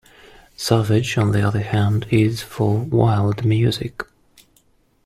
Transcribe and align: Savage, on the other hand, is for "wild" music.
Savage, 0.55 1.15
on 1.19 1.31
the 1.31 1.43
other 1.43 1.61
hand, 1.61 2.07
is 2.09 2.41
for 2.41 2.79
"wild" 2.79 3.45
music. 3.45 4.01